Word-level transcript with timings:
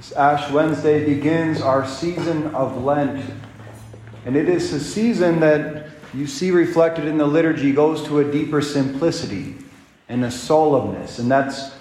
This 0.00 0.12
Ash 0.12 0.50
Wednesday 0.50 1.04
begins 1.04 1.60
our 1.60 1.86
season 1.86 2.54
of 2.54 2.82
Lent. 2.82 3.22
And 4.24 4.34
it 4.34 4.48
is 4.48 4.72
a 4.72 4.80
season 4.80 5.40
that 5.40 5.90
you 6.14 6.26
see 6.26 6.50
reflected 6.52 7.04
in 7.04 7.18
the 7.18 7.26
liturgy 7.26 7.70
goes 7.72 8.02
to 8.04 8.20
a 8.20 8.32
deeper 8.32 8.62
simplicity 8.62 9.56
and 10.08 10.24
a 10.24 10.28
solemnness. 10.28 11.18
And 11.18 11.30
that's 11.30 11.74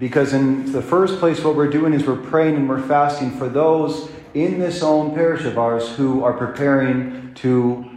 because, 0.00 0.32
in 0.32 0.72
the 0.72 0.82
first 0.82 1.20
place, 1.20 1.44
what 1.44 1.54
we're 1.54 1.70
doing 1.70 1.92
is 1.92 2.04
we're 2.04 2.16
praying 2.16 2.56
and 2.56 2.68
we're 2.68 2.82
fasting 2.82 3.38
for 3.38 3.48
those 3.48 4.10
in 4.34 4.58
this 4.58 4.82
own 4.82 5.14
parish 5.14 5.44
of 5.44 5.56
ours 5.56 5.88
who 5.90 6.24
are 6.24 6.32
preparing 6.32 7.32
to 7.34 7.88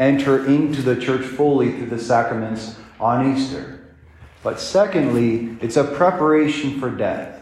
enter 0.00 0.44
into 0.46 0.82
the 0.82 1.00
church 1.00 1.24
fully 1.24 1.70
through 1.70 1.90
the 1.90 2.00
sacraments 2.00 2.76
on 2.98 3.36
Easter. 3.36 3.94
But 4.42 4.58
secondly, 4.58 5.56
it's 5.60 5.76
a 5.76 5.84
preparation 5.84 6.80
for 6.80 6.90
death. 6.90 7.35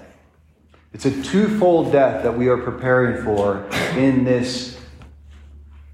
It's 0.94 1.06
a 1.06 1.22
twofold 1.24 1.90
death 1.90 2.22
that 2.22 2.38
we 2.38 2.46
are 2.46 2.56
preparing 2.56 3.24
for 3.24 3.66
in 3.96 4.22
this 4.22 4.80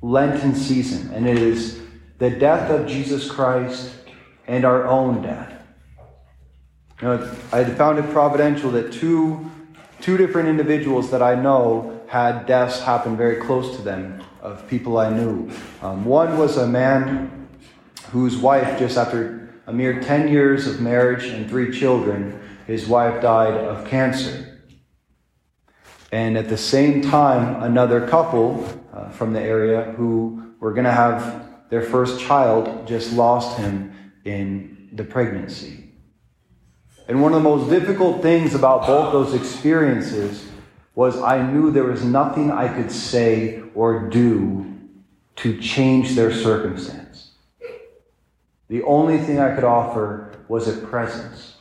Lenten 0.03 0.55
season, 0.55 1.11
and 1.15 1.27
it 1.27 1.39
is 1.39 1.81
the 2.19 2.29
death 2.29 2.71
of 2.71 2.87
Jesus 2.87 3.29
Christ 3.31 3.95
and 4.47 4.67
our 4.67 4.87
own 4.87 5.23
death. 5.23 5.55
Know, 7.01 7.35
I 7.51 7.65
found 7.65 7.99
it 7.99 8.11
providential 8.11 8.71
that 8.73 8.93
two, 8.93 9.51
two 10.03 10.19
different 10.19 10.51
individuals 10.51 11.11
that 11.13 11.23
I 11.23 11.35
know 11.35 12.03
had 12.07 12.45
deaths 12.45 12.81
happen 12.81 13.17
very 13.17 13.37
close 13.37 13.77
to 13.77 13.83
them 13.83 14.23
of 14.43 14.69
people 14.69 14.99
I 14.99 15.09
knew. 15.09 15.51
Um, 15.81 16.05
one 16.05 16.37
was 16.37 16.59
a 16.59 16.67
man 16.67 17.49
whose 18.11 18.37
wife, 18.37 18.79
just 18.79 18.99
after 18.99 19.49
a 19.67 19.73
mere 19.73 19.99
10 20.03 20.29
years 20.29 20.67
of 20.67 20.83
marriage 20.83 21.25
and 21.25 21.49
three 21.49 21.73
children, 21.73 22.39
his 22.67 22.87
wife 22.87 23.23
died 23.23 23.55
of 23.55 23.87
cancer. 23.89 24.50
And 26.13 26.37
at 26.37 26.49
the 26.49 26.57
same 26.57 27.03
time, 27.03 27.63
another 27.63 28.07
couple 28.07 28.69
uh, 28.93 29.11
from 29.11 29.33
the 29.33 29.41
area 29.41 29.93
who 29.97 30.55
were 30.59 30.73
going 30.73 30.85
to 30.85 30.93
have 30.93 31.47
their 31.71 31.83
first 31.83 32.21
child 32.21 32.87
just 32.87 33.13
lost 33.13 33.59
him 33.59 34.13
in 34.25 34.89
the 34.93 35.05
pregnancy. 35.05 35.85
And 37.09 37.23
one 37.23 37.33
of 37.33 37.43
the 37.43 37.49
most 37.49 37.71
difficult 37.71 38.23
things 38.23 38.55
about 38.55 38.87
both 38.87 39.13
those 39.13 39.35
experiences 39.35 40.47
was 40.95 41.21
I 41.21 41.41
knew 41.43 41.71
there 41.71 41.85
was 41.85 42.05
nothing 42.05 42.51
I 42.51 42.69
could 42.69 42.91
say 42.91 43.63
or 43.75 44.09
do 44.09 44.67
to 45.37 45.59
change 45.61 46.15
their 46.15 46.33
circumstance. 46.33 47.31
The 48.69 48.83
only 48.83 49.19
thing 49.19 49.39
I 49.39 49.55
could 49.55 49.65
offer 49.65 50.33
was 50.49 50.69
a 50.69 50.87
presence. 50.87 51.57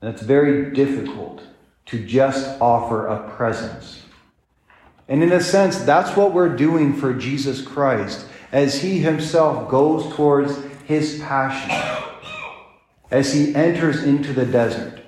And 0.00 0.12
it's 0.12 0.22
very 0.22 0.72
difficult 0.72 1.42
to 1.86 2.04
just 2.04 2.60
offer 2.60 3.06
a 3.06 3.30
presence. 3.30 4.02
And 5.08 5.22
in 5.22 5.32
a 5.32 5.42
sense, 5.42 5.78
that's 5.80 6.16
what 6.16 6.32
we're 6.32 6.56
doing 6.56 6.94
for 6.94 7.12
Jesus 7.12 7.60
Christ 7.60 8.26
as 8.52 8.82
he 8.82 8.98
himself 8.98 9.68
goes 9.70 10.14
towards 10.14 10.56
his 10.86 11.20
passion, 11.20 11.74
as 13.10 13.32
he 13.32 13.54
enters 13.54 14.02
into 14.04 14.32
the 14.32 14.46
desert. 14.46 15.00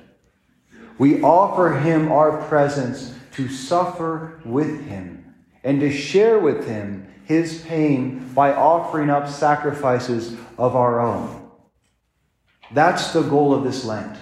We 0.98 1.22
offer 1.22 1.78
him 1.78 2.10
our 2.10 2.42
presence 2.48 3.14
to 3.32 3.48
suffer 3.48 4.40
with 4.44 4.86
him 4.86 5.34
and 5.62 5.80
to 5.80 5.92
share 5.92 6.38
with 6.38 6.66
him 6.66 7.06
his 7.24 7.62
pain 7.62 8.30
by 8.34 8.52
offering 8.52 9.10
up 9.10 9.28
sacrifices 9.28 10.36
of 10.58 10.76
our 10.76 11.00
own. 11.00 11.50
That's 12.70 13.12
the 13.12 13.22
goal 13.22 13.54
of 13.54 13.64
this 13.64 13.84
Lent. 13.84 14.16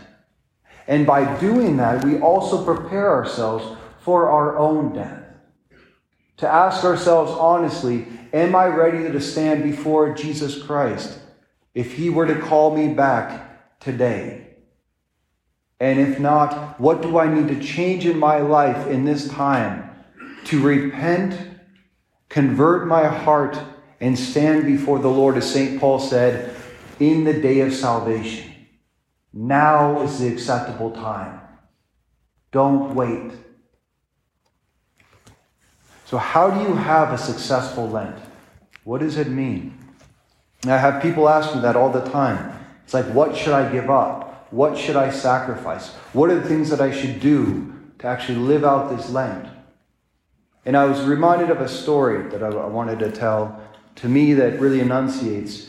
And 0.86 1.06
by 1.06 1.38
doing 1.38 1.76
that, 1.76 2.04
we 2.04 2.18
also 2.18 2.64
prepare 2.64 3.10
ourselves 3.10 3.64
for 4.00 4.30
our 4.30 4.58
own 4.58 4.94
death. 4.94 5.22
To 6.38 6.48
ask 6.48 6.84
ourselves 6.84 7.30
honestly, 7.32 8.06
am 8.32 8.56
I 8.56 8.66
ready 8.66 9.10
to 9.10 9.20
stand 9.20 9.62
before 9.62 10.14
Jesus 10.14 10.60
Christ 10.60 11.18
if 11.74 11.94
he 11.94 12.10
were 12.10 12.26
to 12.26 12.40
call 12.40 12.76
me 12.76 12.92
back 12.92 13.78
today? 13.80 14.48
And 15.78 15.98
if 16.00 16.18
not, 16.18 16.80
what 16.80 17.02
do 17.02 17.18
I 17.18 17.32
need 17.32 17.48
to 17.48 17.60
change 17.60 18.06
in 18.06 18.18
my 18.18 18.38
life 18.38 18.86
in 18.86 19.04
this 19.04 19.28
time 19.28 19.90
to 20.44 20.60
repent, 20.62 21.36
convert 22.28 22.86
my 22.86 23.06
heart, 23.06 23.58
and 24.00 24.18
stand 24.18 24.64
before 24.64 24.98
the 24.98 25.08
Lord, 25.08 25.36
as 25.36 25.48
St. 25.48 25.80
Paul 25.80 26.00
said, 26.00 26.56
in 26.98 27.24
the 27.24 27.40
day 27.40 27.60
of 27.60 27.72
salvation? 27.72 28.51
Now 29.32 30.02
is 30.02 30.20
the 30.20 30.28
acceptable 30.28 30.90
time. 30.90 31.40
Don't 32.50 32.94
wait. 32.94 33.32
So, 36.04 36.18
how 36.18 36.50
do 36.50 36.60
you 36.60 36.74
have 36.74 37.12
a 37.12 37.18
successful 37.18 37.88
Lent? 37.88 38.18
What 38.84 39.00
does 39.00 39.16
it 39.16 39.28
mean? 39.28 39.78
I 40.66 40.76
have 40.76 41.02
people 41.02 41.28
ask 41.28 41.54
me 41.54 41.62
that 41.62 41.76
all 41.76 41.90
the 41.90 42.04
time. 42.10 42.58
It's 42.84 42.92
like, 42.92 43.06
what 43.06 43.34
should 43.36 43.54
I 43.54 43.72
give 43.72 43.88
up? 43.88 44.52
What 44.52 44.76
should 44.76 44.96
I 44.96 45.10
sacrifice? 45.10 45.88
What 46.12 46.30
are 46.30 46.38
the 46.38 46.46
things 46.46 46.68
that 46.68 46.80
I 46.80 46.92
should 46.92 47.20
do 47.20 47.72
to 48.00 48.06
actually 48.06 48.38
live 48.38 48.64
out 48.64 48.94
this 48.94 49.08
Lent? 49.08 49.48
And 50.66 50.76
I 50.76 50.84
was 50.84 51.02
reminded 51.02 51.50
of 51.50 51.60
a 51.60 51.68
story 51.68 52.28
that 52.28 52.42
I 52.42 52.50
wanted 52.66 52.98
to 53.00 53.10
tell 53.10 53.60
to 53.96 54.08
me 54.08 54.34
that 54.34 54.60
really 54.60 54.80
enunciates 54.80 55.68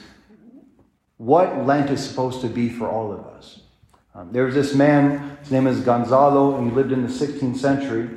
what 1.18 1.66
Lent 1.66 1.90
is 1.90 2.08
supposed 2.08 2.42
to 2.42 2.48
be 2.48 2.70
for 2.70 2.90
all 2.90 3.12
of 3.12 3.26
us. 3.26 3.62
Um, 4.16 4.32
there 4.32 4.46
was 4.46 4.54
this 4.54 4.76
man, 4.76 5.38
his 5.42 5.52
name 5.52 5.68
is 5.68 5.80
Gonzalo, 5.80 6.56
and 6.58 6.70
he 6.70 6.76
lived 6.76 6.92
in 6.92 7.02
the 7.02 7.10
16th 7.10 7.58
century. 7.58 8.10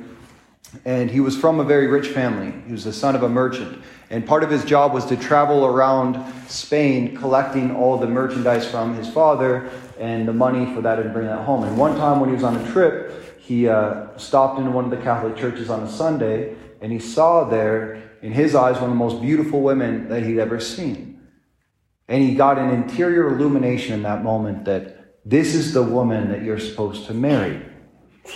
And 0.85 1.09
he 1.09 1.19
was 1.19 1.37
from 1.37 1.59
a 1.59 1.63
very 1.63 1.87
rich 1.87 2.09
family. 2.09 2.53
He 2.65 2.71
was 2.71 2.83
the 2.83 2.93
son 2.93 3.15
of 3.15 3.23
a 3.23 3.29
merchant. 3.29 3.81
And 4.09 4.25
part 4.25 4.43
of 4.43 4.51
his 4.51 4.63
job 4.65 4.93
was 4.93 5.05
to 5.05 5.17
travel 5.17 5.65
around 5.65 6.23
Spain 6.49 7.15
collecting 7.15 7.75
all 7.75 7.97
the 7.97 8.07
merchandise 8.07 8.69
from 8.69 8.95
his 8.95 9.09
father 9.09 9.69
and 9.97 10.27
the 10.27 10.33
money 10.33 10.71
for 10.73 10.81
that 10.81 10.99
and 10.99 11.13
bring 11.13 11.27
that 11.27 11.45
home. 11.45 11.63
And 11.63 11.77
one 11.77 11.95
time 11.95 12.19
when 12.19 12.29
he 12.29 12.35
was 12.35 12.43
on 12.43 12.57
a 12.57 12.71
trip, 12.71 13.39
he 13.39 13.67
uh, 13.67 14.15
stopped 14.17 14.59
into 14.59 14.71
one 14.71 14.85
of 14.85 14.91
the 14.91 14.97
Catholic 14.97 15.37
churches 15.37 15.69
on 15.69 15.83
a 15.83 15.89
Sunday 15.89 16.55
and 16.81 16.91
he 16.91 16.99
saw 16.99 17.43
there, 17.43 18.03
in 18.21 18.31
his 18.31 18.55
eyes, 18.55 18.75
one 18.75 18.85
of 18.85 18.89
the 18.89 18.95
most 18.95 19.21
beautiful 19.21 19.61
women 19.61 20.09
that 20.09 20.23
he'd 20.23 20.39
ever 20.39 20.59
seen. 20.59 21.06
And 22.07 22.23
he 22.23 22.35
got 22.35 22.57
an 22.57 22.69
interior 22.69 23.27
illumination 23.35 23.93
in 23.93 24.03
that 24.03 24.23
moment 24.23 24.65
that 24.65 25.13
this 25.25 25.53
is 25.53 25.73
the 25.73 25.83
woman 25.83 26.29
that 26.29 26.41
you're 26.43 26.59
supposed 26.59 27.05
to 27.07 27.13
marry. 27.13 27.61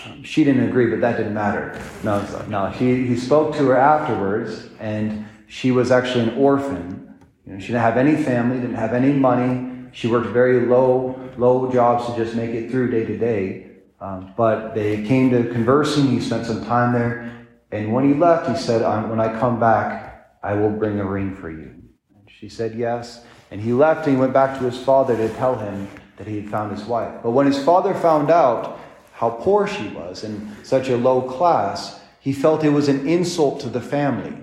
Um, 0.05 0.23
she 0.23 0.43
didn't 0.43 0.67
agree, 0.67 0.89
but 0.89 1.01
that 1.01 1.17
didn't 1.17 1.33
matter. 1.33 1.81
No, 2.03 2.21
no. 2.47 2.73
She, 2.77 3.05
he 3.05 3.15
spoke 3.15 3.55
to 3.55 3.65
her 3.67 3.77
afterwards, 3.77 4.67
and 4.79 5.25
she 5.47 5.71
was 5.71 5.91
actually 5.91 6.29
an 6.29 6.37
orphan. 6.37 7.17
You 7.45 7.53
know, 7.53 7.59
she 7.59 7.67
didn't 7.67 7.81
have 7.81 7.97
any 7.97 8.21
family, 8.21 8.57
didn't 8.57 8.75
have 8.75 8.93
any 8.93 9.13
money. 9.13 9.89
She 9.93 10.07
worked 10.07 10.27
very 10.27 10.65
low, 10.65 11.29
low 11.37 11.71
jobs 11.71 12.05
to 12.07 12.15
just 12.15 12.35
make 12.35 12.51
it 12.51 12.71
through 12.71 12.91
day 12.91 13.05
to 13.05 13.17
day. 13.17 13.71
Um, 13.99 14.33
but 14.35 14.73
they 14.73 15.03
came 15.03 15.29
to 15.31 15.43
conversing. 15.51 16.07
He 16.07 16.19
spent 16.21 16.45
some 16.45 16.65
time 16.65 16.93
there, 16.93 17.47
and 17.71 17.93
when 17.93 18.07
he 18.07 18.15
left, 18.17 18.49
he 18.49 18.55
said, 18.55 18.81
"When 19.09 19.19
I 19.19 19.37
come 19.39 19.59
back, 19.59 20.39
I 20.41 20.55
will 20.55 20.71
bring 20.71 20.99
a 20.99 21.05
ring 21.05 21.35
for 21.35 21.51
you." 21.51 21.75
And 22.15 22.27
she 22.27 22.49
said 22.49 22.73
yes. 22.73 23.23
And 23.51 23.59
he 23.61 23.73
left, 23.73 24.07
and 24.07 24.15
he 24.15 24.19
went 24.19 24.33
back 24.33 24.57
to 24.57 24.63
his 24.63 24.81
father 24.81 25.15
to 25.15 25.29
tell 25.35 25.59
him 25.59 25.89
that 26.17 26.25
he 26.25 26.37
had 26.37 26.49
found 26.49 26.71
his 26.71 26.85
wife. 26.85 27.21
But 27.21 27.31
when 27.31 27.45
his 27.45 27.63
father 27.63 27.93
found 27.93 28.31
out 28.31 28.79
how 29.11 29.29
poor 29.29 29.67
she 29.67 29.89
was 29.89 30.23
and 30.23 30.55
such 30.65 30.87
a 30.87 30.97
low 30.97 31.21
class, 31.21 31.99
he 32.21 32.31
felt 32.31 32.63
it 32.63 32.69
was 32.69 32.87
an 32.87 33.07
insult 33.07 33.59
to 33.61 33.69
the 33.69 33.81
family. 33.81 34.37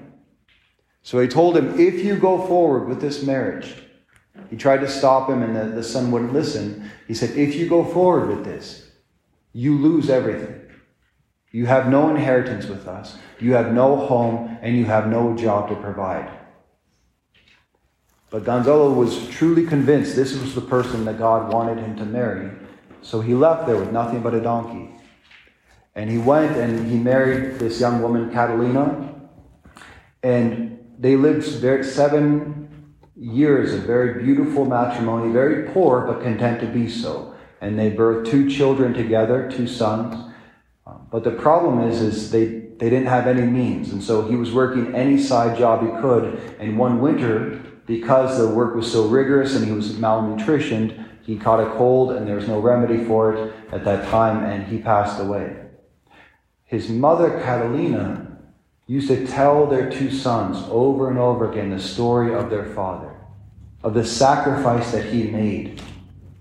So 1.02 1.20
he 1.20 1.28
told 1.28 1.56
him, 1.56 1.80
If 1.80 2.04
you 2.04 2.16
go 2.16 2.46
forward 2.46 2.86
with 2.86 3.00
this 3.00 3.22
marriage, 3.22 3.74
he 4.50 4.56
tried 4.56 4.80
to 4.80 4.88
stop 4.88 5.30
him, 5.30 5.42
and 5.42 5.56
the, 5.56 5.64
the 5.74 5.82
son 5.82 6.10
wouldn't 6.10 6.32
listen. 6.32 6.90
He 7.06 7.14
said, 7.14 7.36
If 7.36 7.54
you 7.54 7.68
go 7.68 7.84
forward 7.84 8.28
with 8.28 8.44
this, 8.44 8.90
you 9.52 9.78
lose 9.78 10.10
everything. 10.10 10.60
You 11.50 11.66
have 11.66 11.88
no 11.88 12.10
inheritance 12.10 12.66
with 12.66 12.86
us, 12.86 13.16
you 13.40 13.54
have 13.54 13.72
no 13.72 13.96
home, 13.96 14.58
and 14.60 14.76
you 14.76 14.84
have 14.84 15.08
no 15.08 15.34
job 15.34 15.70
to 15.70 15.76
provide. 15.76 16.30
But 18.30 18.44
Gonzalo 18.44 18.92
was 18.92 19.28
truly 19.28 19.66
convinced 19.66 20.14
this 20.14 20.36
was 20.38 20.54
the 20.54 20.60
person 20.60 21.04
that 21.06 21.18
God 21.18 21.52
wanted 21.52 21.78
him 21.78 21.96
to 21.96 22.04
marry. 22.04 22.50
So 23.00 23.20
he 23.20 23.34
left 23.34 23.66
there 23.66 23.76
with 23.76 23.90
nothing 23.90 24.20
but 24.20 24.34
a 24.34 24.40
donkey. 24.40 24.94
And 25.94 26.10
he 26.10 26.18
went 26.18 26.56
and 26.56 26.86
he 26.90 26.98
married 26.98 27.58
this 27.58 27.80
young 27.80 28.02
woman, 28.02 28.30
Catalina. 28.30 29.14
And 30.22 30.78
they 30.98 31.16
lived 31.16 31.44
seven 31.86 32.68
years 33.16 33.72
of 33.72 33.82
very 33.82 34.22
beautiful 34.22 34.64
matrimony, 34.64 35.32
very 35.32 35.68
poor, 35.72 36.06
but 36.06 36.22
content 36.22 36.60
to 36.60 36.66
be 36.66 36.88
so. 36.88 37.34
And 37.60 37.78
they 37.78 37.90
birthed 37.90 38.30
two 38.30 38.48
children 38.48 38.94
together, 38.94 39.50
two 39.50 39.66
sons. 39.66 40.14
Um, 40.86 41.08
but 41.10 41.24
the 41.24 41.32
problem 41.32 41.80
is, 41.80 42.00
is 42.00 42.30
they, 42.30 42.44
they 42.44 42.90
didn't 42.90 43.06
have 43.06 43.26
any 43.26 43.42
means. 43.42 43.90
And 43.90 44.02
so 44.02 44.28
he 44.28 44.36
was 44.36 44.52
working 44.52 44.94
any 44.94 45.20
side 45.20 45.58
job 45.58 45.82
he 45.82 46.00
could. 46.00 46.56
And 46.60 46.78
one 46.78 47.00
winter, 47.00 47.60
because 47.88 48.38
the 48.38 48.46
work 48.46 48.76
was 48.76 48.92
so 48.92 49.08
rigorous 49.08 49.56
and 49.56 49.64
he 49.64 49.72
was 49.72 49.94
malnutritioned, 49.94 51.06
he 51.22 51.36
caught 51.36 51.58
a 51.58 51.70
cold 51.70 52.12
and 52.12 52.28
there 52.28 52.36
was 52.36 52.46
no 52.46 52.60
remedy 52.60 53.02
for 53.04 53.34
it 53.34 53.54
at 53.72 53.82
that 53.84 54.06
time 54.08 54.44
and 54.44 54.66
he 54.66 54.78
passed 54.78 55.18
away. 55.18 55.56
his 56.64 56.90
mother, 56.90 57.40
Catalina, 57.40 58.38
used 58.86 59.08
to 59.08 59.26
tell 59.26 59.66
their 59.66 59.90
two 59.90 60.10
sons 60.10 60.58
over 60.70 61.08
and 61.08 61.18
over 61.18 61.50
again 61.50 61.70
the 61.70 61.80
story 61.80 62.34
of 62.34 62.50
their 62.50 62.66
father, 62.74 63.14
of 63.82 63.94
the 63.94 64.04
sacrifice 64.04 64.92
that 64.92 65.06
he 65.06 65.24
made 65.24 65.80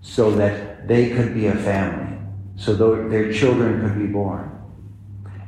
so 0.02 0.30
that 0.30 0.86
they 0.86 1.10
could 1.10 1.32
be 1.32 1.46
a 1.46 1.54
family, 1.54 2.18
so 2.56 2.74
that 2.74 3.08
their 3.08 3.32
children 3.32 3.80
could 3.80 3.98
be 3.98 4.06
born. 4.06 4.50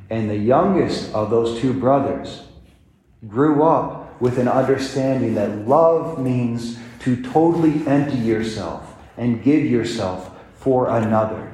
And 0.09 0.31
the 0.31 0.37
youngest 0.37 1.13
of 1.15 1.29
those 1.29 1.61
two 1.61 1.75
brothers 1.75 2.43
grew 3.29 3.63
up 3.63 4.00
with 4.21 4.39
an 4.39 4.49
understanding 4.49 5.35
that 5.35 5.67
love 5.67 6.19
means 6.19 6.79
to 7.01 7.23
totally 7.23 7.87
empty 7.87 8.19
yourself 8.19 8.95
and 9.17 9.43
give 9.43 9.65
yourself 9.65 10.39
for 10.55 10.89
another. 10.89 11.47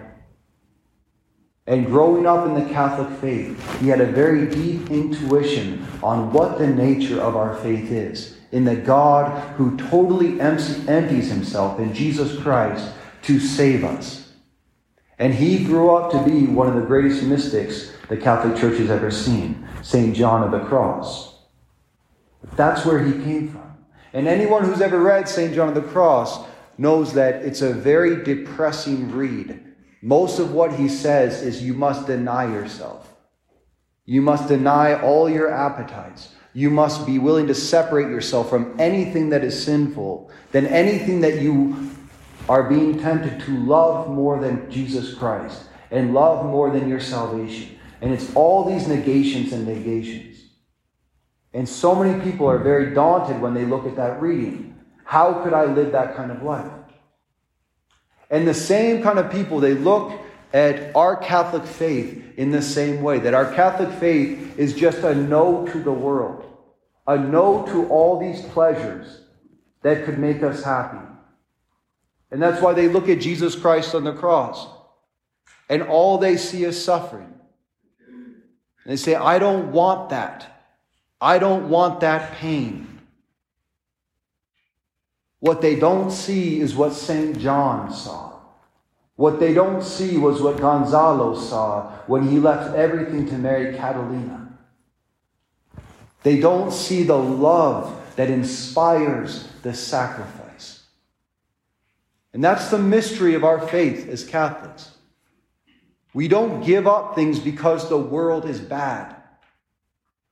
And 1.68 1.86
growing 1.86 2.26
up 2.26 2.46
in 2.46 2.54
the 2.54 2.72
Catholic 2.72 3.18
faith, 3.20 3.80
he 3.80 3.88
had 3.88 4.00
a 4.00 4.06
very 4.06 4.46
deep 4.46 4.90
intuition 4.90 5.86
on 6.02 6.32
what 6.32 6.58
the 6.58 6.66
nature 6.66 7.20
of 7.20 7.36
our 7.36 7.56
faith 7.56 7.90
is 7.90 8.36
in 8.52 8.64
the 8.64 8.76
God 8.76 9.56
who 9.56 9.76
totally 9.76 10.40
empties 10.40 11.28
himself 11.28 11.80
in 11.80 11.92
Jesus 11.92 12.40
Christ 12.40 12.92
to 13.22 13.40
save 13.40 13.84
us. 13.84 14.32
And 15.18 15.34
he 15.34 15.64
grew 15.64 15.94
up 15.94 16.12
to 16.12 16.22
be 16.24 16.46
one 16.46 16.68
of 16.68 16.74
the 16.74 16.86
greatest 16.86 17.24
mystics 17.24 17.92
the 18.08 18.16
Catholic 18.16 18.56
Church 18.56 18.78
has 18.78 18.90
ever 18.90 19.10
seen, 19.10 19.66
St. 19.82 20.14
John 20.14 20.42
of 20.42 20.52
the 20.52 20.66
Cross. 20.68 21.35
That's 22.54 22.84
where 22.86 23.02
he 23.02 23.12
came 23.24 23.48
from. 23.48 23.76
And 24.12 24.28
anyone 24.28 24.64
who's 24.64 24.80
ever 24.80 25.00
read 25.00 25.28
St. 25.28 25.54
John 25.54 25.68
of 25.68 25.74
the 25.74 25.82
Cross 25.82 26.46
knows 26.78 27.14
that 27.14 27.42
it's 27.42 27.62
a 27.62 27.72
very 27.72 28.22
depressing 28.22 29.10
read 29.12 29.66
most 30.06 30.38
of 30.38 30.52
what 30.52 30.74
he 30.74 30.88
says 30.88 31.42
is 31.42 31.64
you 31.64 31.74
must 31.74 32.06
deny 32.06 32.44
yourself. 32.44 33.12
You 34.04 34.22
must 34.22 34.46
deny 34.46 35.00
all 35.00 35.28
your 35.28 35.50
appetites. 35.50 36.32
You 36.52 36.70
must 36.70 37.04
be 37.04 37.18
willing 37.18 37.48
to 37.48 37.54
separate 37.54 38.08
yourself 38.08 38.48
from 38.48 38.76
anything 38.78 39.30
that 39.30 39.42
is 39.42 39.60
sinful, 39.60 40.30
than 40.52 40.66
anything 40.66 41.22
that 41.22 41.42
you 41.42 41.90
are 42.48 42.68
being 42.68 43.00
tempted 43.00 43.40
to 43.46 43.58
love 43.64 44.08
more 44.08 44.38
than 44.40 44.70
Jesus 44.70 45.12
Christ 45.12 45.64
and 45.90 46.14
love 46.14 46.46
more 46.46 46.70
than 46.70 46.88
your 46.88 47.00
salvation. 47.00 47.76
And 48.00 48.12
it's 48.12 48.32
all 48.36 48.64
these 48.64 48.86
negations 48.86 49.52
and 49.52 49.66
negations. 49.66 50.35
And 51.56 51.66
so 51.66 51.94
many 51.94 52.22
people 52.22 52.46
are 52.50 52.58
very 52.58 52.92
daunted 52.92 53.40
when 53.40 53.54
they 53.54 53.64
look 53.64 53.86
at 53.86 53.96
that 53.96 54.20
reading. 54.20 54.78
How 55.04 55.42
could 55.42 55.54
I 55.54 55.64
live 55.64 55.92
that 55.92 56.14
kind 56.14 56.30
of 56.30 56.42
life? 56.42 56.70
And 58.28 58.46
the 58.46 58.52
same 58.52 59.02
kind 59.02 59.18
of 59.18 59.32
people, 59.32 59.58
they 59.58 59.72
look 59.72 60.12
at 60.52 60.94
our 60.94 61.16
Catholic 61.16 61.64
faith 61.64 62.22
in 62.36 62.50
the 62.50 62.60
same 62.60 63.00
way 63.00 63.20
that 63.20 63.32
our 63.32 63.54
Catholic 63.54 63.90
faith 63.98 64.58
is 64.58 64.74
just 64.74 64.98
a 64.98 65.14
no 65.14 65.66
to 65.68 65.82
the 65.82 65.90
world, 65.90 66.44
a 67.06 67.16
no 67.16 67.64
to 67.68 67.88
all 67.88 68.20
these 68.20 68.42
pleasures 68.52 69.22
that 69.80 70.04
could 70.04 70.18
make 70.18 70.42
us 70.42 70.62
happy. 70.62 71.06
And 72.30 72.42
that's 72.42 72.60
why 72.60 72.74
they 72.74 72.88
look 72.88 73.08
at 73.08 73.18
Jesus 73.18 73.56
Christ 73.56 73.94
on 73.94 74.04
the 74.04 74.12
cross 74.12 74.66
and 75.70 75.84
all 75.84 76.18
they 76.18 76.36
see 76.36 76.64
is 76.64 76.84
suffering. 76.84 77.32
And 78.10 78.92
they 78.92 78.96
say, 78.96 79.14
I 79.14 79.38
don't 79.38 79.72
want 79.72 80.10
that. 80.10 80.52
I 81.20 81.38
don't 81.38 81.68
want 81.68 82.00
that 82.00 82.32
pain. 82.34 83.00
What 85.40 85.62
they 85.62 85.76
don't 85.76 86.10
see 86.10 86.60
is 86.60 86.74
what 86.74 86.92
St. 86.92 87.38
John 87.38 87.92
saw. 87.92 88.32
What 89.16 89.40
they 89.40 89.54
don't 89.54 89.82
see 89.82 90.18
was 90.18 90.42
what 90.42 90.58
Gonzalo 90.58 91.38
saw 91.38 91.90
when 92.06 92.28
he 92.28 92.38
left 92.38 92.74
everything 92.76 93.26
to 93.28 93.38
marry 93.38 93.74
Catalina. 93.74 94.58
They 96.22 96.38
don't 96.38 96.72
see 96.72 97.04
the 97.04 97.16
love 97.16 98.02
that 98.16 98.28
inspires 98.28 99.48
the 99.62 99.72
sacrifice. 99.72 100.82
And 102.32 102.44
that's 102.44 102.68
the 102.68 102.78
mystery 102.78 103.34
of 103.34 103.44
our 103.44 103.66
faith 103.66 104.08
as 104.08 104.24
Catholics. 104.24 104.90
We 106.12 106.28
don't 106.28 106.64
give 106.64 106.86
up 106.86 107.14
things 107.14 107.38
because 107.38 107.88
the 107.88 107.98
world 107.98 108.44
is 108.44 108.60
bad. 108.60 109.16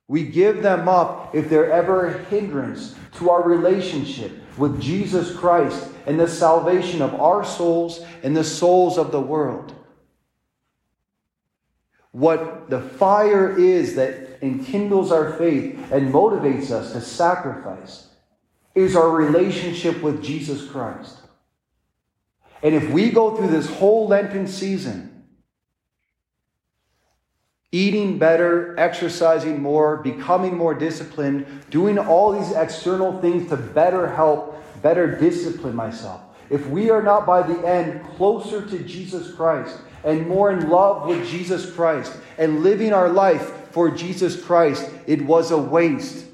We 0.07 0.23
give 0.23 0.61
them 0.61 0.87
up 0.87 1.33
if 1.33 1.49
they're 1.49 1.71
ever 1.71 2.07
a 2.07 2.23
hindrance 2.25 2.95
to 3.17 3.29
our 3.29 3.43
relationship 3.43 4.31
with 4.57 4.79
Jesus 4.79 5.35
Christ 5.35 5.87
and 6.05 6.19
the 6.19 6.27
salvation 6.27 7.01
of 7.01 7.15
our 7.15 7.43
souls 7.43 8.05
and 8.23 8.35
the 8.35 8.43
souls 8.43 8.97
of 8.97 9.11
the 9.11 9.21
world. 9.21 9.73
What 12.11 12.69
the 12.69 12.81
fire 12.81 13.57
is 13.57 13.95
that 13.95 14.39
enkindles 14.41 15.11
our 15.11 15.33
faith 15.33 15.91
and 15.91 16.13
motivates 16.13 16.71
us 16.71 16.93
to 16.93 17.01
sacrifice 17.01 18.07
is 18.75 18.95
our 18.95 19.09
relationship 19.09 20.01
with 20.01 20.23
Jesus 20.23 20.69
Christ. 20.69 21.17
And 22.61 22.75
if 22.75 22.89
we 22.89 23.09
go 23.09 23.35
through 23.35 23.49
this 23.49 23.69
whole 23.69 24.07
Lenten 24.07 24.47
season, 24.47 25.14
eating 27.75 28.17
better, 28.17 28.73
exercising 28.79 29.61
more, 29.61 29.97
becoming 29.97 30.55
more 30.55 30.73
disciplined, 30.73 31.45
doing 31.69 31.99
all 31.99 32.31
these 32.31 32.53
external 32.53 33.19
things 33.19 33.49
to 33.49 33.57
better 33.57 34.07
help, 34.07 34.63
better 34.81 35.19
discipline 35.19 35.75
myself. 35.75 36.21
If 36.49 36.65
we 36.67 36.89
are 36.89 37.03
not 37.03 37.25
by 37.25 37.41
the 37.41 37.67
end 37.67 38.01
closer 38.15 38.65
to 38.65 38.79
Jesus 38.79 39.33
Christ 39.33 39.77
and 40.05 40.25
more 40.25 40.51
in 40.51 40.69
love 40.69 41.05
with 41.05 41.27
Jesus 41.27 41.69
Christ 41.69 42.15
and 42.37 42.63
living 42.63 42.93
our 42.93 43.09
life 43.09 43.51
for 43.71 43.91
Jesus 43.91 44.41
Christ, 44.41 44.89
it 45.05 45.25
was 45.25 45.51
a 45.51 45.57
waste. 45.57 46.25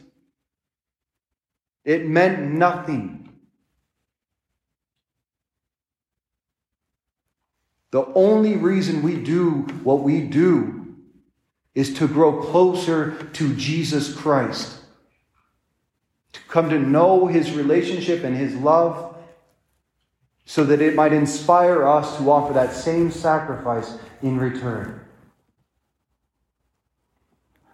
It 1.84 2.08
meant 2.08 2.52
nothing. 2.52 3.30
The 7.90 8.06
only 8.14 8.58
reason 8.58 9.02
we 9.02 9.16
do 9.16 9.64
what 9.84 10.04
we 10.04 10.22
do 10.22 10.81
is 11.74 11.94
to 11.96 12.08
grow 12.08 12.42
closer 12.42 13.24
to 13.34 13.56
Jesus 13.56 14.14
Christ, 14.14 14.80
to 16.34 16.40
come 16.48 16.70
to 16.70 16.80
know 16.80 17.28
his 17.28 17.52
relationship 17.52 18.24
and 18.24 18.36
his 18.36 18.56
love, 18.56 19.16
so 20.46 20.64
that 20.66 20.82
it 20.82 20.96
might 20.96 21.14
inspire 21.14 21.88
us 21.88 22.18
to 22.18 22.30
offer 22.30 22.54
that 22.54 22.74
same 22.74 23.10
sacrifice 23.10 23.98
in 24.22 24.38
return. 24.38 25.00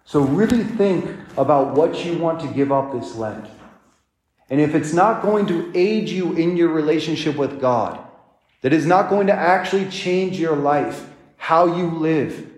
So, 0.04 0.20
really 0.20 0.64
think 0.64 1.18
about 1.36 1.74
what 1.74 2.04
you 2.04 2.16
want 2.16 2.40
to 2.40 2.46
give 2.48 2.72
up 2.72 2.92
this 2.92 3.14
Lent. 3.16 3.46
And 4.48 4.60
if 4.60 4.74
it's 4.74 4.94
not 4.94 5.22
going 5.22 5.46
to 5.48 5.70
aid 5.76 6.08
you 6.08 6.32
in 6.32 6.56
your 6.56 6.68
relationship 6.68 7.36
with 7.36 7.60
God, 7.60 8.02
that 8.62 8.72
is 8.72 8.86
not 8.86 9.10
going 9.10 9.26
to 9.26 9.34
actually 9.34 9.88
change 9.90 10.38
your 10.38 10.56
life, 10.56 11.10
how 11.36 11.76
you 11.76 11.90
live, 11.90 12.50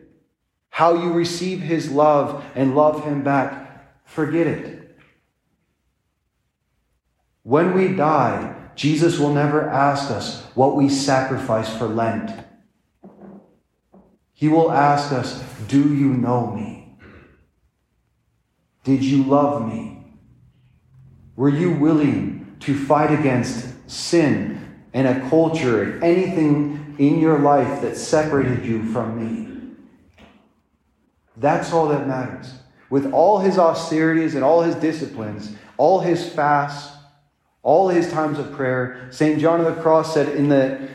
how 0.81 0.95
you 0.95 1.13
receive 1.13 1.61
his 1.61 1.91
love 1.91 2.43
and 2.55 2.75
love 2.75 3.05
him 3.05 3.23
back, 3.23 4.03
forget 4.07 4.47
it. 4.47 4.97
When 7.43 7.75
we 7.75 7.89
die, 7.89 8.55
Jesus 8.77 9.19
will 9.19 9.35
never 9.35 9.69
ask 9.69 10.11
us 10.11 10.43
what 10.55 10.77
we 10.77 10.89
sacrificed 10.89 11.77
for 11.77 11.85
Lent. 11.87 12.31
He 14.33 14.49
will 14.49 14.73
ask 14.73 15.13
us, 15.13 15.45
Do 15.69 15.83
you 15.83 16.15
know 16.15 16.47
me? 16.51 16.97
Did 18.83 19.05
you 19.05 19.25
love 19.25 19.69
me? 19.71 20.03
Were 21.37 21.51
you 21.51 21.73
willing 21.73 22.57
to 22.61 22.87
fight 22.87 23.11
against 23.11 23.69
sin 23.87 24.87
and 24.95 25.07
a 25.07 25.29
culture 25.29 25.83
and 25.83 26.03
anything 26.03 26.97
in 26.99 27.21
your 27.21 27.39
life 27.39 27.83
that 27.83 27.99
separated 27.99 28.65
you 28.65 28.91
from 28.95 29.19
me? 29.21 29.60
That's 31.40 31.73
all 31.73 31.88
that 31.88 32.06
matters. 32.06 32.52
With 32.90 33.12
all 33.12 33.38
his 33.38 33.59
austerities 33.59 34.35
and 34.35 34.44
all 34.44 34.62
his 34.62 34.75
disciplines, 34.75 35.54
all 35.78 36.00
his 36.00 36.28
fasts, 36.28 36.94
all 37.62 37.88
his 37.88 38.11
times 38.12 38.38
of 38.38 38.52
prayer, 38.52 39.09
St. 39.11 39.40
John 39.40 39.61
of 39.61 39.75
the 39.75 39.80
Cross 39.80 40.12
said, 40.12 40.28
in 40.37 40.50
the, 40.50 40.88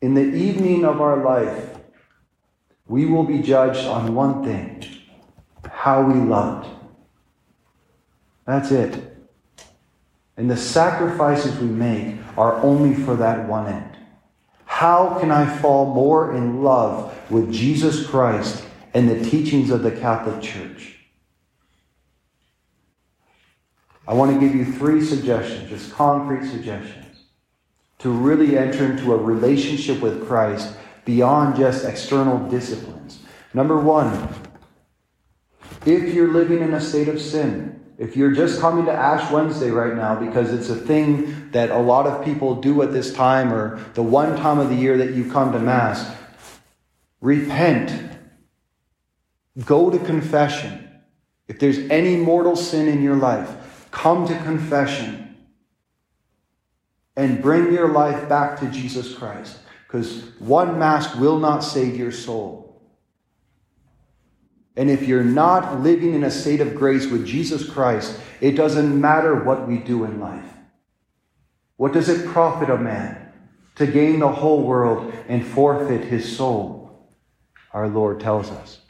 in 0.00 0.14
the 0.14 0.34
evening 0.34 0.84
of 0.84 1.00
our 1.00 1.22
life, 1.22 1.76
we 2.86 3.04
will 3.04 3.24
be 3.24 3.40
judged 3.40 3.86
on 3.86 4.14
one 4.14 4.44
thing 4.44 4.84
how 5.70 6.02
we 6.02 6.14
loved. 6.14 6.66
That's 8.46 8.70
it. 8.70 9.16
And 10.38 10.50
the 10.50 10.56
sacrifices 10.56 11.58
we 11.58 11.66
make 11.66 12.16
are 12.38 12.54
only 12.62 12.94
for 12.94 13.14
that 13.16 13.46
one 13.46 13.66
end. 13.66 13.96
How 14.64 15.18
can 15.18 15.30
I 15.30 15.44
fall 15.58 15.92
more 15.92 16.34
in 16.34 16.62
love 16.62 17.14
with 17.30 17.52
Jesus 17.52 18.06
Christ 18.06 18.64
and 18.94 19.08
the 19.08 19.28
teachings 19.28 19.70
of 19.70 19.82
the 19.82 19.92
Catholic 19.92 20.42
Church. 20.42 20.96
I 24.06 24.14
want 24.14 24.32
to 24.32 24.40
give 24.40 24.54
you 24.54 24.64
three 24.64 25.04
suggestions, 25.04 25.68
just 25.68 25.92
concrete 25.92 26.48
suggestions, 26.48 27.24
to 27.98 28.10
really 28.10 28.56
enter 28.56 28.92
into 28.92 29.12
a 29.12 29.16
relationship 29.16 30.00
with 30.00 30.26
Christ 30.26 30.74
beyond 31.04 31.56
just 31.56 31.84
external 31.84 32.38
disciplines, 32.48 32.98
Number 33.54 33.80
one, 33.80 34.28
if 35.86 36.14
you're 36.14 36.32
living 36.32 36.60
in 36.60 36.74
a 36.74 36.80
state 36.80 37.08
of 37.08 37.20
sin, 37.20 37.80
if 37.96 38.16
you're 38.16 38.32
just 38.32 38.60
coming 38.60 38.84
to 38.84 38.92
Ash 38.92 39.30
Wednesday 39.32 39.70
right 39.70 39.94
now 39.94 40.14
because 40.14 40.52
it's 40.52 40.68
a 40.68 40.76
thing 40.76 41.50
that 41.50 41.70
a 41.70 41.78
lot 41.78 42.06
of 42.06 42.24
people 42.24 42.54
do 42.54 42.82
at 42.82 42.92
this 42.92 43.12
time 43.12 43.52
or 43.52 43.80
the 43.94 44.02
one 44.02 44.36
time 44.36 44.58
of 44.58 44.68
the 44.68 44.76
year 44.76 44.98
that 44.98 45.14
you 45.14 45.30
come 45.30 45.52
to 45.52 45.58
Mass, 45.58 46.14
repent. 47.20 48.07
Go 49.64 49.90
to 49.90 49.98
confession. 49.98 50.88
If 51.48 51.58
there's 51.58 51.78
any 51.90 52.16
mortal 52.16 52.56
sin 52.56 52.88
in 52.88 53.02
your 53.02 53.16
life, 53.16 53.88
come 53.90 54.26
to 54.28 54.36
confession 54.42 55.36
and 57.16 57.42
bring 57.42 57.72
your 57.72 57.88
life 57.88 58.28
back 58.28 58.60
to 58.60 58.70
Jesus 58.70 59.14
Christ 59.14 59.58
because 59.86 60.22
one 60.38 60.78
Mass 60.78 61.16
will 61.16 61.38
not 61.38 61.60
save 61.60 61.96
your 61.96 62.12
soul. 62.12 62.68
And 64.76 64.88
if 64.88 65.08
you're 65.08 65.24
not 65.24 65.80
living 65.80 66.14
in 66.14 66.22
a 66.22 66.30
state 66.30 66.60
of 66.60 66.76
grace 66.76 67.06
with 67.06 67.26
Jesus 67.26 67.68
Christ, 67.68 68.20
it 68.40 68.52
doesn't 68.52 69.00
matter 69.00 69.34
what 69.42 69.66
we 69.66 69.78
do 69.78 70.04
in 70.04 70.20
life. 70.20 70.44
What 71.76 71.92
does 71.92 72.08
it 72.08 72.28
profit 72.28 72.70
a 72.70 72.76
man 72.76 73.32
to 73.74 73.86
gain 73.86 74.20
the 74.20 74.28
whole 74.28 74.62
world 74.62 75.12
and 75.26 75.44
forfeit 75.44 76.04
his 76.04 76.36
soul? 76.36 77.08
Our 77.72 77.88
Lord 77.88 78.20
tells 78.20 78.50
us. 78.50 78.82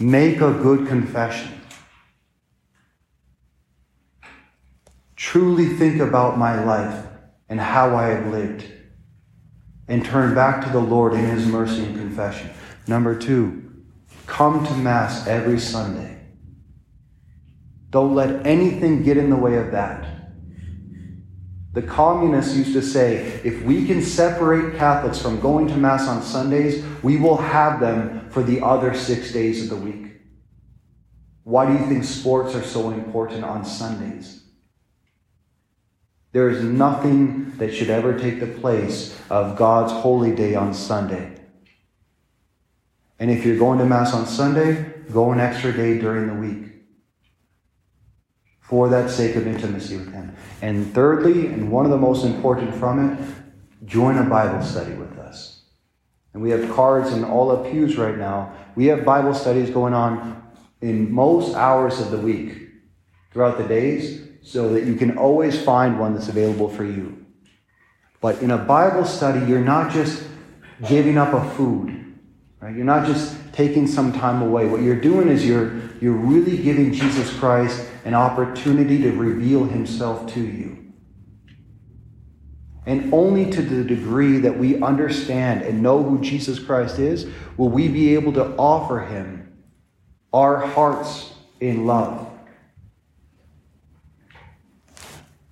Make 0.00 0.40
a 0.40 0.52
good 0.52 0.86
confession. 0.88 1.60
Truly 5.16 5.66
think 5.66 6.00
about 6.00 6.38
my 6.38 6.62
life 6.64 7.06
and 7.48 7.60
how 7.60 7.96
I 7.96 8.08
have 8.08 8.26
lived. 8.26 8.64
And 9.86 10.04
turn 10.04 10.34
back 10.34 10.64
to 10.64 10.70
the 10.70 10.80
Lord 10.80 11.12
in 11.12 11.24
his 11.24 11.46
mercy 11.46 11.84
and 11.84 11.96
confession. 11.96 12.50
Number 12.86 13.14
two, 13.18 13.64
Come 14.26 14.66
to 14.66 14.74
Mass 14.74 15.26
every 15.26 15.60
Sunday. 15.60 16.18
Don't 17.90 18.14
let 18.14 18.46
anything 18.46 19.02
get 19.02 19.16
in 19.16 19.30
the 19.30 19.36
way 19.36 19.56
of 19.56 19.70
that. 19.72 20.13
The 21.74 21.82
communists 21.82 22.54
used 22.54 22.72
to 22.74 22.82
say 22.82 23.16
if 23.42 23.62
we 23.62 23.84
can 23.84 24.00
separate 24.00 24.78
Catholics 24.78 25.20
from 25.20 25.40
going 25.40 25.66
to 25.66 25.76
Mass 25.76 26.06
on 26.06 26.22
Sundays, 26.22 26.84
we 27.02 27.16
will 27.16 27.36
have 27.36 27.80
them 27.80 28.30
for 28.30 28.44
the 28.44 28.64
other 28.64 28.94
six 28.94 29.32
days 29.32 29.64
of 29.64 29.70
the 29.70 29.84
week. 29.84 30.12
Why 31.42 31.66
do 31.66 31.72
you 31.72 31.84
think 31.88 32.04
sports 32.04 32.54
are 32.54 32.62
so 32.62 32.90
important 32.90 33.42
on 33.42 33.64
Sundays? 33.64 34.44
There 36.30 36.48
is 36.48 36.62
nothing 36.62 37.50
that 37.58 37.74
should 37.74 37.90
ever 37.90 38.16
take 38.16 38.38
the 38.38 38.46
place 38.46 39.18
of 39.28 39.56
God's 39.56 39.92
holy 39.92 40.32
day 40.32 40.54
on 40.54 40.74
Sunday. 40.74 41.40
And 43.18 43.32
if 43.32 43.44
you're 43.44 43.58
going 43.58 43.80
to 43.80 43.84
Mass 43.84 44.14
on 44.14 44.26
Sunday, 44.26 44.92
go 45.12 45.32
an 45.32 45.40
extra 45.40 45.72
day 45.72 45.98
during 45.98 46.28
the 46.28 46.34
week 46.34 46.73
for 48.64 48.88
that 48.88 49.10
sake 49.10 49.36
of 49.36 49.46
intimacy 49.46 49.96
with 49.96 50.12
Him. 50.12 50.34
And 50.60 50.92
thirdly, 50.92 51.46
and 51.46 51.70
one 51.70 51.84
of 51.84 51.90
the 51.90 51.98
most 51.98 52.24
important 52.24 52.74
from 52.74 53.10
it, 53.10 53.86
join 53.86 54.18
a 54.18 54.28
Bible 54.28 54.62
study 54.62 54.94
with 54.94 55.18
us. 55.18 55.62
And 56.32 56.42
we 56.42 56.50
have 56.50 56.74
cards 56.74 57.12
in 57.12 57.24
all 57.24 57.56
the 57.56 57.70
pews 57.70 57.96
right 57.96 58.18
now. 58.18 58.52
We 58.74 58.86
have 58.86 59.04
Bible 59.04 59.34
studies 59.34 59.70
going 59.70 59.94
on 59.94 60.42
in 60.80 61.12
most 61.12 61.54
hours 61.54 62.00
of 62.00 62.10
the 62.10 62.18
week 62.18 62.68
throughout 63.30 63.58
the 63.58 63.64
days 63.64 64.22
so 64.42 64.72
that 64.72 64.84
you 64.84 64.96
can 64.96 65.16
always 65.16 65.62
find 65.62 65.98
one 65.98 66.14
that's 66.14 66.28
available 66.28 66.68
for 66.68 66.84
you. 66.84 67.24
But 68.20 68.42
in 68.42 68.50
a 68.50 68.58
Bible 68.58 69.04
study, 69.04 69.46
you're 69.46 69.60
not 69.60 69.92
just 69.92 70.24
giving 70.88 71.18
up 71.18 71.32
a 71.32 71.48
food 71.50 72.04
Right? 72.64 72.74
You're 72.74 72.86
not 72.86 73.06
just 73.06 73.36
taking 73.54 73.86
some 73.86 74.12
time 74.12 74.42
away. 74.42 74.66
What 74.66 74.82
you're 74.82 75.00
doing 75.00 75.28
is 75.28 75.46
you're, 75.46 75.80
you're 76.00 76.12
really 76.12 76.56
giving 76.56 76.92
Jesus 76.92 77.32
Christ 77.38 77.88
an 78.04 78.12
opportunity 78.12 79.00
to 79.02 79.12
reveal 79.12 79.64
himself 79.64 80.32
to 80.34 80.40
you. 80.40 80.92
And 82.84 83.14
only 83.14 83.50
to 83.50 83.62
the 83.62 83.84
degree 83.84 84.38
that 84.38 84.58
we 84.58 84.82
understand 84.82 85.62
and 85.62 85.82
know 85.82 86.02
who 86.02 86.20
Jesus 86.20 86.58
Christ 86.58 86.98
is 86.98 87.30
will 87.56 87.70
we 87.70 87.88
be 87.88 88.14
able 88.14 88.32
to 88.32 88.54
offer 88.56 89.00
him 89.00 89.52
our 90.32 90.58
hearts 90.58 91.32
in 91.60 91.86
love. 91.86 92.28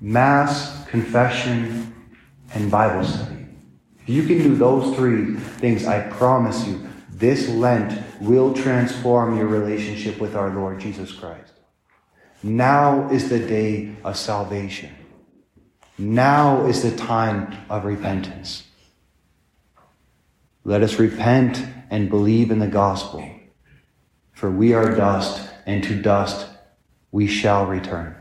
Mass, 0.00 0.84
confession, 0.88 1.94
and 2.52 2.68
Bible 2.68 3.04
study. 3.04 3.46
If 4.02 4.08
you 4.08 4.26
can 4.26 4.38
do 4.38 4.56
those 4.56 4.94
three 4.96 5.36
things, 5.36 5.86
I 5.86 6.00
promise 6.08 6.66
you, 6.66 6.88
this 7.22 7.48
Lent 7.48 8.02
will 8.20 8.52
transform 8.52 9.36
your 9.38 9.46
relationship 9.46 10.18
with 10.18 10.34
our 10.34 10.52
Lord 10.52 10.80
Jesus 10.80 11.12
Christ. 11.12 11.52
Now 12.42 13.08
is 13.10 13.28
the 13.28 13.38
day 13.38 13.94
of 14.02 14.16
salvation. 14.16 14.92
Now 15.96 16.66
is 16.66 16.82
the 16.82 16.96
time 16.96 17.56
of 17.70 17.84
repentance. 17.84 18.64
Let 20.64 20.82
us 20.82 20.98
repent 20.98 21.64
and 21.90 22.10
believe 22.10 22.50
in 22.50 22.58
the 22.58 22.66
gospel, 22.66 23.24
for 24.32 24.50
we 24.50 24.72
are 24.72 24.92
dust, 24.92 25.48
and 25.64 25.84
to 25.84 26.02
dust 26.02 26.48
we 27.12 27.28
shall 27.28 27.66
return. 27.66 28.20